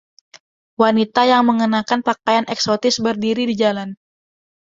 Wanita 0.81 1.21
yang 1.31 1.43
mengenakan 1.49 1.99
pakaian 2.07 2.45
eksotis 2.53 2.95
berdiri 3.05 3.43
di 3.49 3.53
jalan 3.61 3.89